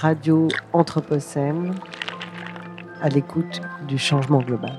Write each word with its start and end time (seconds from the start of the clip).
Radio 0.00 0.46
Anthropocène, 0.72 1.74
à 3.02 3.08
l'écoute 3.08 3.60
du 3.88 3.98
changement 3.98 4.38
global. 4.38 4.78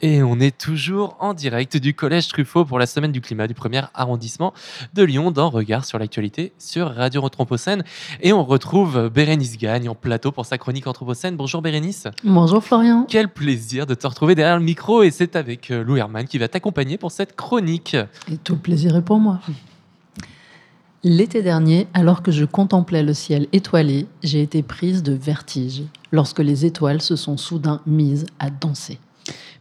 Et 0.00 0.22
on 0.22 0.40
est 0.40 0.56
toujours 0.56 1.18
en 1.20 1.34
direct 1.34 1.76
du 1.76 1.92
Collège 1.92 2.28
Truffaut 2.28 2.64
pour 2.64 2.78
la 2.78 2.86
semaine 2.86 3.12
du 3.12 3.20
climat 3.20 3.46
du 3.46 3.52
premier 3.52 3.82
arrondissement 3.92 4.54
de 4.94 5.02
Lyon 5.02 5.30
dans 5.30 5.50
Regard 5.50 5.84
sur 5.84 5.98
l'actualité 5.98 6.54
sur 6.58 6.94
Radio 6.94 7.20
Anthropocène. 7.20 7.84
Et 8.22 8.32
on 8.32 8.42
retrouve 8.42 9.10
Bérénice 9.10 9.58
Gagne 9.58 9.90
en 9.90 9.94
plateau 9.94 10.32
pour 10.32 10.46
sa 10.46 10.56
chronique 10.56 10.86
Anthropocène. 10.86 11.36
Bonjour 11.36 11.60
Bérénice. 11.60 12.08
Bonjour 12.24 12.64
Florian. 12.64 13.04
Quel 13.10 13.28
plaisir 13.28 13.84
de 13.84 13.94
te 13.94 14.06
retrouver 14.06 14.34
derrière 14.34 14.56
le 14.56 14.64
micro 14.64 15.02
et 15.02 15.10
c'est 15.10 15.36
avec 15.36 15.70
euh, 15.70 15.84
Lou 15.84 15.98
Herman 15.98 16.26
qui 16.26 16.38
va 16.38 16.48
t'accompagner 16.48 16.96
pour 16.96 17.10
cette 17.10 17.36
chronique. 17.36 17.94
Et 18.32 18.38
tout 18.38 18.54
le 18.54 18.60
plaisir 18.60 18.96
est 18.96 19.02
pour 19.02 19.18
moi. 19.18 19.40
L'été 21.06 21.42
dernier, 21.42 21.86
alors 21.92 22.22
que 22.22 22.32
je 22.32 22.46
contemplais 22.46 23.02
le 23.02 23.12
ciel 23.12 23.46
étoilé, 23.52 24.06
j'ai 24.22 24.40
été 24.40 24.62
prise 24.62 25.02
de 25.02 25.12
vertige 25.12 25.82
lorsque 26.12 26.38
les 26.38 26.64
étoiles 26.64 27.02
se 27.02 27.14
sont 27.14 27.36
soudain 27.36 27.82
mises 27.84 28.24
à 28.38 28.48
danser. 28.48 28.98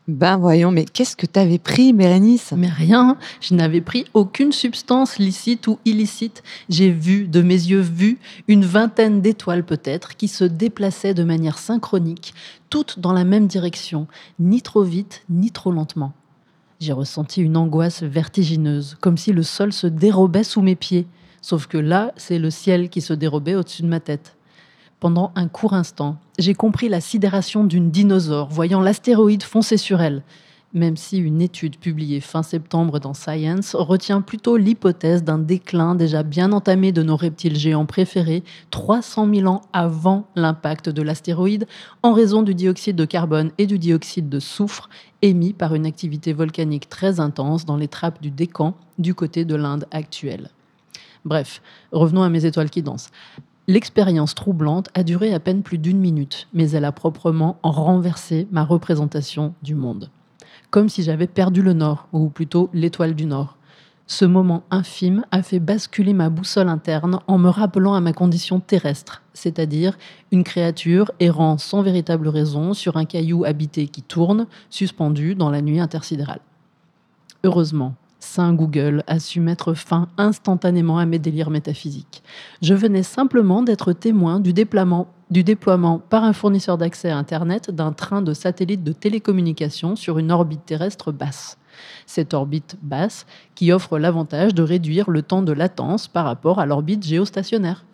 Ben 0.07 0.38
voyons, 0.38 0.71
mais 0.71 0.85
qu'est-ce 0.85 1.17
que 1.17 1.25
t'avais 1.25 1.57
pris, 1.57 1.91
Bérénice? 1.91 2.53
Mais 2.55 2.69
rien, 2.69 3.17
je 3.41 3.55
n'avais 3.55 3.81
pris 3.81 4.05
aucune 4.13 4.53
substance 4.53 5.19
licite 5.19 5.67
ou 5.67 5.79
illicite. 5.83 6.43
J'ai 6.69 6.91
vu, 6.91 7.27
de 7.27 7.41
mes 7.41 7.55
yeux 7.55 7.81
vus, 7.81 8.19
une 8.47 8.63
vingtaine 8.63 9.19
d'étoiles 9.19 9.66
peut-être, 9.66 10.16
qui 10.16 10.30
se 10.30 10.45
déplaçaient 10.45 11.13
de 11.13 11.25
manière 11.25 11.57
synchronique, 11.57 12.33
toutes 12.69 12.99
dans 12.99 13.11
la 13.11 13.25
même 13.25 13.47
direction, 13.47 14.07
ni 14.39 14.61
trop 14.61 14.83
vite, 14.83 15.23
ni 15.30 15.52
trop 15.52 15.73
lentement. 15.73 16.13
J'ai 16.80 16.94
ressenti 16.94 17.41
une 17.41 17.57
angoisse 17.57 18.02
vertigineuse, 18.02 18.95
comme 19.02 19.17
si 19.17 19.33
le 19.33 19.44
sol 19.44 19.73
se 19.73 19.88
dérobait 19.88 20.45
sous 20.45 20.61
mes 20.61 20.75
pieds. 20.75 21.05
Sauf 21.44 21.67
que 21.67 21.77
là, 21.77 22.13
c'est 22.16 22.39
le 22.39 22.49
ciel 22.49 22.89
qui 22.89 23.02
se 23.02 23.11
dérobait 23.11 23.55
au-dessus 23.55 23.81
de 23.81 23.88
ma 23.88 23.99
tête. 23.99 24.38
Pendant 25.02 25.33
un 25.36 25.49
court 25.49 25.73
instant, 25.73 26.16
j'ai 26.39 26.53
compris 26.53 26.88
la 26.88 27.02
sidération 27.02 27.66
d'une 27.66 27.91
dinosaure 27.91 28.47
voyant 28.47 28.80
l'astéroïde 28.80 29.44
foncer 29.44 29.75
sur 29.75 29.99
elle, 29.99 30.23
même 30.73 30.95
si 30.95 31.17
une 31.17 31.41
étude 31.41 31.80
publiée 31.80 32.21
fin 32.21 32.44
septembre 32.44 32.97
dans 33.02 33.14
Science 33.14 33.75
retient 33.75 34.21
plutôt 34.21 34.55
l'hypothèse 34.55 35.25
d'un 35.25 35.38
déclin 35.38 35.95
déjà 35.95 36.23
bien 36.23 36.53
entamé 36.53 36.94
de 36.94 37.03
nos 37.03 37.17
reptiles 37.17 37.58
géants 37.58 37.86
préférés 37.86 38.45
300 38.71 39.27
000 39.36 39.47
ans 39.47 39.64
avant 39.73 40.30
l'impact 40.38 40.88
de 40.88 41.02
l'astéroïde 41.02 41.67
en 42.03 42.14
raison 42.14 42.41
du 42.41 42.55
dioxyde 42.55 42.95
de 42.95 43.03
carbone 43.03 43.52
et 43.58 43.67
du 43.67 43.80
dioxyde 43.80 44.30
de 44.30 44.39
soufre 44.39 44.89
émis 45.21 45.52
par 45.52 45.75
une 45.75 45.86
activité 45.86 46.31
volcanique 46.31 46.88
très 46.88 47.19
intense 47.19 47.66
dans 47.66 47.75
les 47.75 47.89
trappes 47.89 48.21
du 48.21 48.31
Décan 48.31 48.75
du 48.97 49.14
côté 49.14 49.44
de 49.44 49.55
l'Inde 49.55 49.88
actuelle. 49.91 50.49
Bref, 51.25 51.61
revenons 51.91 52.23
à 52.23 52.29
mes 52.29 52.45
étoiles 52.45 52.69
qui 52.69 52.83
dansent. 52.83 53.11
L'expérience 53.67 54.35
troublante 54.35 54.89
a 54.93 55.03
duré 55.03 55.33
à 55.33 55.39
peine 55.39 55.63
plus 55.63 55.77
d'une 55.77 55.99
minute, 55.99 56.49
mais 56.53 56.71
elle 56.71 56.83
a 56.83 56.91
proprement 56.91 57.57
renversé 57.63 58.47
ma 58.52 58.65
représentation 58.65 59.53
du 59.63 59.73
monde. 59.73 60.09
Comme 60.69 60.89
si 60.89 61.02
j'avais 61.02 61.27
perdu 61.27 61.61
le 61.61 61.71
Nord, 61.71 62.07
ou 62.11 62.27
plutôt 62.27 62.69
l'étoile 62.73 63.15
du 63.15 63.25
Nord. 63.25 63.57
Ce 64.05 64.25
moment 64.25 64.63
infime 64.69 65.23
a 65.31 65.41
fait 65.41 65.59
basculer 65.59 66.11
ma 66.11 66.30
boussole 66.30 66.67
interne 66.67 67.19
en 67.27 67.37
me 67.37 67.47
rappelant 67.47 67.93
à 67.93 68.02
ma 68.02 68.11
condition 68.11 68.59
terrestre, 68.59 69.23
c'est-à-dire 69.33 69.97
une 70.33 70.43
créature 70.43 71.11
errant 71.21 71.58
sans 71.58 71.83
véritable 71.83 72.27
raison 72.27 72.73
sur 72.73 72.97
un 72.97 73.05
caillou 73.05 73.45
habité 73.45 73.87
qui 73.87 74.02
tourne, 74.02 74.45
suspendu 74.69 75.35
dans 75.35 75.49
la 75.49 75.61
nuit 75.61 75.80
intersidérale. 75.80 76.41
Heureusement, 77.45 77.95
Saint 78.23 78.53
Google 78.53 79.03
a 79.05 79.19
su 79.19 79.41
mettre 79.41 79.73
fin 79.73 80.07
instantanément 80.17 80.97
à 80.97 81.05
mes 81.05 81.19
délires 81.19 81.49
métaphysiques. 81.49 82.23
Je 82.61 82.73
venais 82.73 83.03
simplement 83.03 83.61
d'être 83.61 83.91
témoin 83.91 84.39
du 84.39 84.53
déploiement, 84.53 85.99
par 86.09 86.23
un 86.23 86.33
fournisseur 86.33 86.77
d'accès 86.77 87.09
à 87.09 87.17
Internet 87.17 87.70
d'un 87.70 87.92
train 87.92 88.21
de 88.21 88.33
satellites 88.33 88.83
de 88.83 88.93
télécommunication 88.93 89.95
sur 89.95 90.17
une 90.20 90.31
orbite 90.31 90.65
terrestre 90.65 91.11
basse. 91.11 91.58
Cette 92.05 92.33
orbite 92.33 92.77
basse 92.81 93.25
qui 93.55 93.71
offre 93.71 93.99
l'avantage 93.99 94.55
de 94.55 94.64
réduire 94.64 95.09
le 95.09 95.21
temps 95.21 95.42
de 95.42 95.52
latence 95.52 96.08
par 96.08 96.25
rapport 96.25 96.59
à 96.59 96.65
l'orbite 96.65 97.05
géostationnaire. 97.05 97.86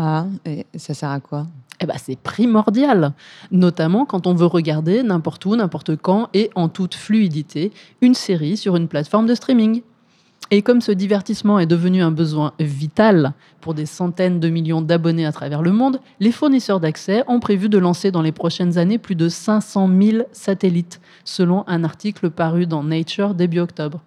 Ah, 0.00 0.26
et 0.46 0.64
ça 0.76 0.94
sert 0.94 1.10
à 1.10 1.18
quoi? 1.18 1.48
Eh 1.80 1.86
ben, 1.86 1.96
c'est 1.98 2.16
primordial, 2.16 3.14
notamment 3.50 4.04
quand 4.04 4.28
on 4.28 4.34
veut 4.34 4.46
regarder 4.46 5.02
n'importe 5.02 5.44
où, 5.44 5.56
n'importe 5.56 5.96
quand 5.96 6.28
et 6.34 6.50
en 6.54 6.68
toute 6.68 6.94
fluidité 6.94 7.72
une 8.00 8.14
série 8.14 8.56
sur 8.56 8.76
une 8.76 8.86
plateforme 8.86 9.26
de 9.26 9.34
streaming. 9.34 9.82
Et 10.52 10.62
comme 10.62 10.80
ce 10.80 10.92
divertissement 10.92 11.58
est 11.58 11.66
devenu 11.66 12.00
un 12.00 12.12
besoin 12.12 12.52
vital 12.60 13.32
pour 13.60 13.74
des 13.74 13.86
centaines 13.86 14.38
de 14.38 14.48
millions 14.48 14.82
d'abonnés 14.82 15.26
à 15.26 15.32
travers 15.32 15.62
le 15.62 15.72
monde, 15.72 15.98
les 16.20 16.30
fournisseurs 16.30 16.78
d'accès 16.78 17.24
ont 17.26 17.40
prévu 17.40 17.68
de 17.68 17.78
lancer 17.78 18.12
dans 18.12 18.22
les 18.22 18.30
prochaines 18.30 18.78
années 18.78 18.98
plus 18.98 19.16
de 19.16 19.28
500 19.28 19.90
000 20.00 20.22
satellites, 20.30 21.00
selon 21.24 21.64
un 21.66 21.82
article 21.82 22.30
paru 22.30 22.66
dans 22.66 22.84
Nature 22.84 23.34
début 23.34 23.58
octobre. 23.58 24.00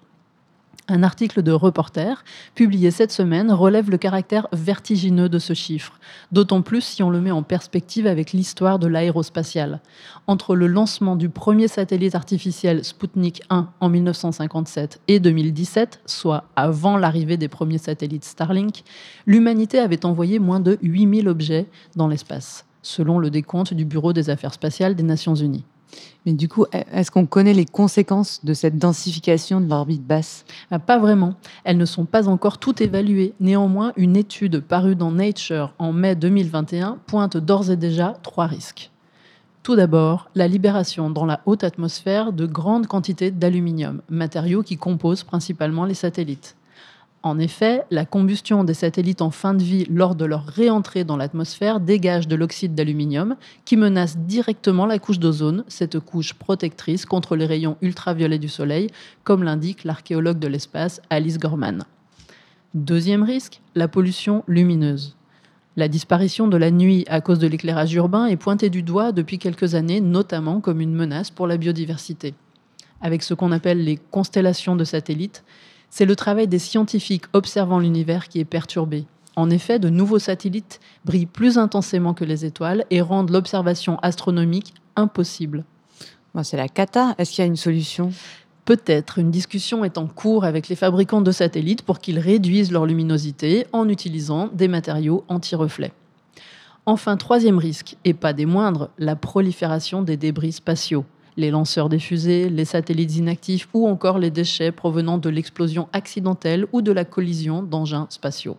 Un 0.91 1.03
article 1.03 1.41
de 1.41 1.53
Reporter, 1.53 2.25
publié 2.53 2.91
cette 2.91 3.13
semaine, 3.13 3.49
relève 3.49 3.89
le 3.89 3.97
caractère 3.97 4.49
vertigineux 4.51 5.29
de 5.29 5.39
ce 5.39 5.53
chiffre, 5.53 5.93
d'autant 6.33 6.61
plus 6.61 6.81
si 6.81 7.01
on 7.01 7.09
le 7.09 7.21
met 7.21 7.31
en 7.31 7.43
perspective 7.43 8.07
avec 8.07 8.33
l'histoire 8.33 8.77
de 8.77 8.87
l'aérospatiale. 8.87 9.79
Entre 10.27 10.53
le 10.53 10.67
lancement 10.67 11.15
du 11.15 11.29
premier 11.29 11.69
satellite 11.69 12.13
artificiel 12.13 12.83
Sputnik 12.83 13.41
1 13.49 13.69
en 13.79 13.87
1957 13.87 14.99
et 15.07 15.21
2017, 15.21 16.01
soit 16.05 16.43
avant 16.57 16.97
l'arrivée 16.97 17.37
des 17.37 17.47
premiers 17.47 17.77
satellites 17.77 18.25
Starlink, 18.25 18.83
l'humanité 19.25 19.79
avait 19.79 20.05
envoyé 20.05 20.39
moins 20.39 20.59
de 20.59 20.77
8000 20.81 21.29
objets 21.29 21.67
dans 21.95 22.09
l'espace, 22.09 22.65
selon 22.81 23.17
le 23.17 23.29
décompte 23.29 23.73
du 23.73 23.85
Bureau 23.85 24.11
des 24.11 24.29
affaires 24.29 24.53
spatiales 24.53 24.95
des 24.95 25.03
Nations 25.03 25.35
Unies. 25.35 25.63
Mais 26.25 26.33
du 26.33 26.47
coup, 26.47 26.65
est-ce 26.71 27.09
qu'on 27.09 27.25
connaît 27.25 27.53
les 27.53 27.65
conséquences 27.65 28.45
de 28.45 28.53
cette 28.53 28.77
densification 28.77 29.59
de 29.59 29.67
l'orbite 29.67 30.05
basse? 30.05 30.45
Ah, 30.69 30.79
Pas 30.79 30.99
vraiment. 30.99 31.35
Elles 31.63 31.77
ne 31.77 31.85
sont 31.85 32.05
pas 32.05 32.27
encore 32.27 32.59
toutes 32.59 32.81
évaluées. 32.81 33.33
Néanmoins, 33.39 33.93
une 33.97 34.15
étude 34.15 34.59
parue 34.59 34.95
dans 34.95 35.11
Nature 35.11 35.73
en 35.79 35.93
mai 35.93 36.15
2021 36.15 36.99
pointe 37.07 37.37
d'ores 37.37 37.71
et 37.71 37.77
déjà 37.77 38.17
trois 38.21 38.45
risques. 38.45 38.91
Tout 39.63 39.75
d'abord, 39.75 40.29
la 40.33 40.47
libération 40.47 41.11
dans 41.11 41.25
la 41.25 41.41
haute 41.45 41.63
atmosphère 41.63 42.33
de 42.33 42.47
grandes 42.47 42.87
quantités 42.87 43.29
d'aluminium, 43.29 44.01
matériau 44.09 44.63
qui 44.63 44.77
compose 44.77 45.23
principalement 45.23 45.85
les 45.85 45.93
satellites. 45.93 46.55
En 47.23 47.37
effet, 47.37 47.83
la 47.91 48.05
combustion 48.05 48.63
des 48.63 48.73
satellites 48.73 49.21
en 49.21 49.29
fin 49.29 49.53
de 49.53 49.61
vie 49.61 49.85
lors 49.91 50.15
de 50.15 50.25
leur 50.25 50.43
réentrée 50.43 51.03
dans 51.03 51.17
l'atmosphère 51.17 51.79
dégage 51.79 52.27
de 52.27 52.35
l'oxyde 52.35 52.73
d'aluminium 52.73 53.35
qui 53.63 53.77
menace 53.77 54.17
directement 54.17 54.87
la 54.87 54.97
couche 54.97 55.19
d'ozone, 55.19 55.63
cette 55.67 55.99
couche 55.99 56.33
protectrice 56.33 57.05
contre 57.05 57.35
les 57.35 57.45
rayons 57.45 57.77
ultraviolets 57.83 58.39
du 58.39 58.49
Soleil, 58.49 58.89
comme 59.23 59.43
l'indique 59.43 59.83
l'archéologue 59.83 60.39
de 60.39 60.47
l'espace 60.47 60.99
Alice 61.11 61.37
Gorman. 61.37 61.83
Deuxième 62.73 63.23
risque, 63.23 63.61
la 63.75 63.87
pollution 63.87 64.43
lumineuse. 64.47 65.15
La 65.77 65.87
disparition 65.87 66.47
de 66.47 66.57
la 66.57 66.71
nuit 66.71 67.05
à 67.07 67.21
cause 67.21 67.37
de 67.37 67.47
l'éclairage 67.47 67.93
urbain 67.93 68.25
est 68.25 68.35
pointée 68.35 68.71
du 68.71 68.81
doigt 68.81 69.11
depuis 69.11 69.37
quelques 69.37 69.75
années, 69.75 70.01
notamment 70.01 70.59
comme 70.59 70.81
une 70.81 70.95
menace 70.95 71.29
pour 71.29 71.45
la 71.45 71.57
biodiversité. 71.57 72.33
Avec 72.99 73.21
ce 73.21 73.35
qu'on 73.35 73.51
appelle 73.51 73.83
les 73.83 73.97
constellations 73.97 74.75
de 74.75 74.83
satellites, 74.83 75.43
c'est 75.91 76.05
le 76.05 76.15
travail 76.15 76.47
des 76.47 76.57
scientifiques 76.57 77.25
observant 77.33 77.77
l'univers 77.77 78.29
qui 78.29 78.39
est 78.39 78.45
perturbé. 78.45 79.05
En 79.35 79.49
effet, 79.49 79.77
de 79.77 79.89
nouveaux 79.89 80.19
satellites 80.19 80.79
brillent 81.05 81.25
plus 81.25 81.57
intensément 81.57 82.13
que 82.13 82.25
les 82.25 82.45
étoiles 82.45 82.85
et 82.89 83.01
rendent 83.01 83.29
l'observation 83.29 83.99
astronomique 83.99 84.73
impossible. 84.95 85.65
c'est 86.43 86.57
la 86.57 86.69
cata. 86.69 87.13
Est-ce 87.17 87.31
qu'il 87.31 87.41
y 87.43 87.43
a 87.43 87.47
une 87.47 87.57
solution? 87.57 88.11
Peut-être. 88.63 89.19
Une 89.19 89.31
discussion 89.31 89.83
est 89.83 89.97
en 89.97 90.07
cours 90.07 90.45
avec 90.45 90.69
les 90.69 90.75
fabricants 90.75 91.21
de 91.21 91.31
satellites 91.31 91.81
pour 91.81 91.99
qu'ils 91.99 92.19
réduisent 92.19 92.71
leur 92.71 92.85
luminosité 92.85 93.67
en 93.73 93.89
utilisant 93.89 94.47
des 94.47 94.67
matériaux 94.67 95.25
anti-reflets. 95.27 95.93
Enfin, 96.85 97.17
troisième 97.17 97.57
risque, 97.57 97.97
et 98.05 98.13
pas 98.13 98.33
des 98.33 98.45
moindres, 98.45 98.89
la 98.97 99.15
prolifération 99.15 100.01
des 100.01 100.17
débris 100.17 100.53
spatiaux 100.53 101.05
les 101.37 101.51
lanceurs 101.51 101.89
des 101.89 101.99
fusées, 101.99 102.49
les 102.49 102.65
satellites 102.65 103.15
inactifs 103.15 103.67
ou 103.73 103.87
encore 103.87 104.19
les 104.19 104.31
déchets 104.31 104.71
provenant 104.71 105.17
de 105.17 105.29
l'explosion 105.29 105.87
accidentelle 105.93 106.67
ou 106.71 106.81
de 106.81 106.91
la 106.91 107.05
collision 107.05 107.63
d'engins 107.63 108.07
spatiaux. 108.09 108.57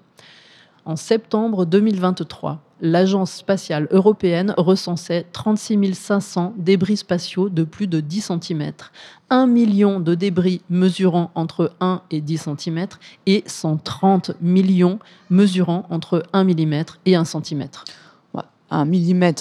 En 0.84 0.96
septembre 0.96 1.64
2023, 1.64 2.60
l'Agence 2.80 3.30
spatiale 3.30 3.86
européenne 3.92 4.52
recensait 4.56 5.24
36 5.32 5.94
500 5.94 6.54
débris 6.56 6.96
spatiaux 6.96 7.48
de 7.48 7.62
plus 7.62 7.86
de 7.86 8.00
10 8.00 8.32
cm, 8.32 8.72
1 9.30 9.46
million 9.46 10.00
de 10.00 10.16
débris 10.16 10.60
mesurant 10.68 11.30
entre 11.36 11.72
1 11.80 12.02
et 12.10 12.20
10 12.20 12.48
cm 12.58 12.86
et 13.26 13.44
130 13.46 14.32
millions 14.40 14.98
mesurant 15.30 15.86
entre 15.88 16.24
1 16.32 16.42
mm 16.42 16.84
et 17.06 17.14
1 17.14 17.24
cm. 17.24 17.68
1 18.72 18.84
mm, 18.86 19.32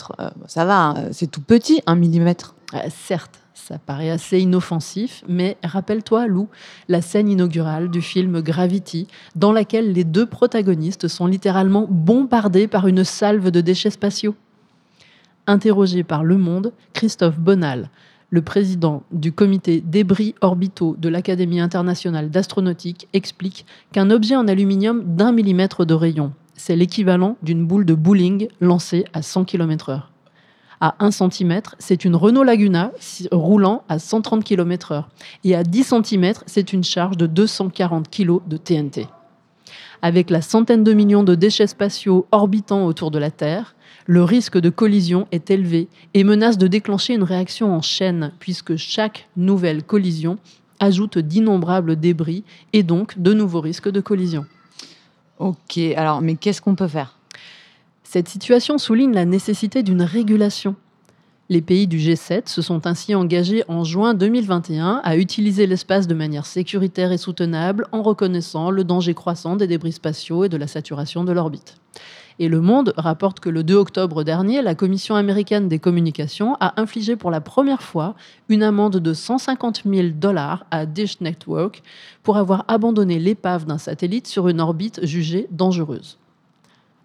ça 0.45 0.65
va, 0.65 0.89
hein, 0.89 0.95
c'est 1.11 1.31
tout 1.31 1.41
petit, 1.41 1.81
1 1.87 1.95
mm. 1.95 2.33
Euh, 2.73 2.79
certes, 2.89 3.39
Ça 3.53 3.77
paraît 3.77 4.09
assez 4.09 4.39
inoffensif, 4.39 5.23
mais 5.27 5.57
rappelle-toi, 5.63 6.25
Lou, 6.25 6.47
la 6.87 7.01
scène 7.01 7.29
inaugurale 7.29 7.89
du 7.89 8.01
film 8.01 8.41
Gravity, 8.41 9.07
dans 9.35 9.51
laquelle 9.51 9.91
les 9.93 10.03
deux 10.03 10.25
protagonistes 10.25 11.07
sont 11.07 11.27
littéralement 11.27 11.85
bombardés 11.89 12.67
par 12.67 12.87
une 12.87 13.03
salve 13.03 13.51
de 13.51 13.61
déchets 13.61 13.91
spatiaux. 13.91 14.35
Interrogé 15.47 16.03
par 16.03 16.23
Le 16.23 16.37
Monde, 16.37 16.71
Christophe 16.93 17.37
Bonal, 17.37 17.89
le 18.29 18.41
président 18.41 19.03
du 19.11 19.33
comité 19.33 19.81
débris 19.81 20.33
orbitaux 20.41 20.95
de 20.97 21.09
l'Académie 21.09 21.59
internationale 21.59 22.31
d'astronautique, 22.31 23.07
explique 23.13 23.65
qu'un 23.91 24.09
objet 24.09 24.37
en 24.37 24.47
aluminium 24.47 25.03
d'un 25.03 25.33
millimètre 25.33 25.85
de 25.85 25.93
rayon, 25.93 26.31
c'est 26.55 26.75
l'équivalent 26.75 27.37
d'une 27.43 27.65
boule 27.65 27.85
de 27.85 27.95
bowling 27.95 28.47
lancée 28.59 29.05
à 29.13 29.21
100 29.21 29.45
km/h. 29.45 30.10
À 30.83 30.95
1 30.97 31.11
cm, 31.11 31.61
c'est 31.77 32.05
une 32.05 32.15
Renault 32.15 32.41
Laguna 32.41 32.91
roulant 33.31 33.83
à 33.87 33.99
130 33.99 34.43
km/h. 34.43 35.03
Et 35.43 35.55
à 35.55 35.63
10 35.63 35.93
cm, 36.03 36.33
c'est 36.47 36.73
une 36.73 36.83
charge 36.83 37.17
de 37.17 37.27
240 37.27 38.09
kg 38.09 38.39
de 38.47 38.57
TNT. 38.57 39.07
Avec 40.01 40.31
la 40.31 40.41
centaine 40.41 40.83
de 40.83 40.93
millions 40.93 41.23
de 41.23 41.35
déchets 41.35 41.67
spatiaux 41.67 42.25
orbitant 42.31 42.87
autour 42.87 43.11
de 43.11 43.19
la 43.19 43.29
Terre, 43.29 43.75
le 44.07 44.23
risque 44.23 44.57
de 44.57 44.71
collision 44.71 45.27
est 45.31 45.51
élevé 45.51 45.87
et 46.15 46.23
menace 46.23 46.57
de 46.57 46.65
déclencher 46.65 47.13
une 47.13 47.21
réaction 47.21 47.71
en 47.71 47.83
chaîne, 47.83 48.31
puisque 48.39 48.75
chaque 48.75 49.29
nouvelle 49.37 49.83
collision 49.83 50.39
ajoute 50.79 51.19
d'innombrables 51.19 51.95
débris 51.95 52.43
et 52.73 52.81
donc 52.81 53.19
de 53.19 53.35
nouveaux 53.35 53.61
risques 53.61 53.91
de 53.91 54.01
collision. 54.01 54.47
Ok, 55.37 55.77
alors, 55.95 56.21
mais 56.21 56.33
qu'est-ce 56.33 56.59
qu'on 56.59 56.73
peut 56.73 56.87
faire? 56.87 57.19
Cette 58.13 58.27
situation 58.27 58.77
souligne 58.77 59.13
la 59.13 59.23
nécessité 59.23 59.83
d'une 59.83 60.01
régulation. 60.01 60.75
Les 61.47 61.61
pays 61.61 61.87
du 61.87 61.97
G7 61.97 62.49
se 62.49 62.61
sont 62.61 62.85
ainsi 62.85 63.15
engagés 63.15 63.63
en 63.69 63.85
juin 63.85 64.13
2021 64.13 64.99
à 65.01 65.15
utiliser 65.15 65.65
l'espace 65.65 66.07
de 66.07 66.13
manière 66.13 66.45
sécuritaire 66.45 67.13
et 67.13 67.17
soutenable 67.17 67.87
en 67.93 68.01
reconnaissant 68.01 68.69
le 68.69 68.83
danger 68.83 69.13
croissant 69.13 69.55
des 69.55 69.65
débris 69.65 69.93
spatiaux 69.93 70.43
et 70.43 70.49
de 70.49 70.57
la 70.57 70.67
saturation 70.67 71.23
de 71.23 71.31
l'orbite. 71.31 71.77
Et 72.37 72.49
Le 72.49 72.59
Monde 72.59 72.93
rapporte 72.97 73.39
que 73.39 73.47
le 73.47 73.63
2 73.63 73.75
octobre 73.75 74.25
dernier, 74.25 74.61
la 74.61 74.75
Commission 74.75 75.15
américaine 75.15 75.69
des 75.69 75.79
communications 75.79 76.57
a 76.59 76.81
infligé 76.81 77.15
pour 77.15 77.31
la 77.31 77.39
première 77.39 77.81
fois 77.81 78.15
une 78.49 78.63
amende 78.63 78.97
de 78.97 79.13
150 79.13 79.83
000 79.85 80.09
dollars 80.15 80.65
à 80.69 80.85
Dish 80.85 81.21
Network 81.21 81.81
pour 82.23 82.35
avoir 82.35 82.65
abandonné 82.67 83.19
l'épave 83.19 83.63
d'un 83.63 83.77
satellite 83.77 84.27
sur 84.27 84.49
une 84.49 84.59
orbite 84.59 84.99
jugée 85.05 85.47
dangereuse. 85.49 86.17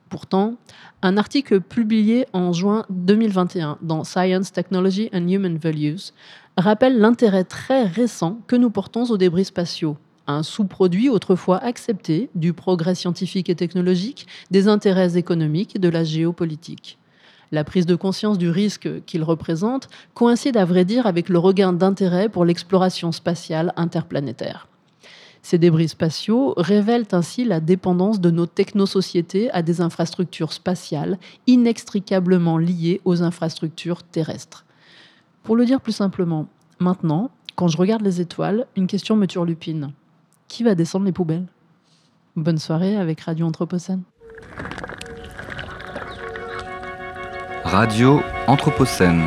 Pourtant, 0.08 0.54
un 1.02 1.16
article 1.16 1.60
publié 1.60 2.26
en 2.32 2.52
juin 2.52 2.84
2021 2.90 3.78
dans 3.82 4.04
Science, 4.04 4.52
Technology 4.52 5.10
and 5.12 5.28
Human 5.28 5.56
Values 5.56 6.12
rappelle 6.56 6.98
l'intérêt 6.98 7.44
très 7.44 7.84
récent 7.84 8.38
que 8.46 8.56
nous 8.56 8.70
portons 8.70 9.04
aux 9.10 9.16
débris 9.16 9.44
spatiaux 9.44 9.96
un 10.26 10.42
sous-produit 10.42 11.08
autrefois 11.08 11.58
accepté 11.58 12.30
du 12.34 12.52
progrès 12.52 12.94
scientifique 12.94 13.48
et 13.48 13.54
technologique, 13.54 14.26
des 14.50 14.68
intérêts 14.68 15.16
économiques 15.16 15.76
et 15.76 15.78
de 15.78 15.88
la 15.88 16.04
géopolitique. 16.04 16.98
La 17.52 17.62
prise 17.62 17.86
de 17.86 17.94
conscience 17.94 18.38
du 18.38 18.50
risque 18.50 18.88
qu'il 19.04 19.22
représente 19.22 19.88
coïncide 20.14 20.56
à 20.56 20.64
vrai 20.64 20.84
dire 20.84 21.06
avec 21.06 21.28
le 21.28 21.38
regain 21.38 21.72
d'intérêt 21.72 22.28
pour 22.28 22.44
l'exploration 22.44 23.12
spatiale 23.12 23.72
interplanétaire. 23.76 24.66
Ces 25.46 25.58
débris 25.58 25.86
spatiaux 25.86 26.54
révèlent 26.56 27.06
ainsi 27.12 27.44
la 27.44 27.60
dépendance 27.60 28.20
de 28.20 28.32
nos 28.32 28.46
technosociétés 28.46 29.48
à 29.52 29.62
des 29.62 29.80
infrastructures 29.80 30.52
spatiales 30.52 31.20
inextricablement 31.46 32.58
liées 32.58 33.00
aux 33.04 33.22
infrastructures 33.22 34.02
terrestres. 34.02 34.64
Pour 35.44 35.54
le 35.54 35.64
dire 35.64 35.80
plus 35.80 35.92
simplement, 35.92 36.48
maintenant, 36.80 37.30
quand 37.54 37.68
je 37.68 37.76
regarde 37.76 38.02
les 38.02 38.20
étoiles, 38.20 38.66
une 38.74 38.88
question 38.88 39.14
me 39.14 39.26
turlupine. 39.26 39.92
Qui 40.48 40.64
va 40.64 40.74
descendre 40.74 41.04
les 41.04 41.12
poubelles? 41.12 41.46
Bonne 42.34 42.58
soirée 42.58 42.96
avec 42.96 43.20
Radio 43.20 43.46
Anthropocène. 43.46 44.02
Radio 47.62 48.20
Anthropocène. 48.48 49.22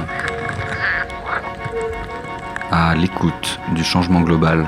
À 2.71 2.93
l'écoute 2.93 3.57
du 3.73 3.85
changement 3.85 4.19
global. 4.19 4.67